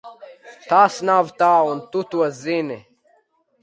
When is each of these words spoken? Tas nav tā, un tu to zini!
Tas 0.71 0.97
nav 1.11 1.31
tā, 1.43 1.51
un 1.75 1.85
tu 1.93 2.05
to 2.13 2.35
zini! 2.43 2.83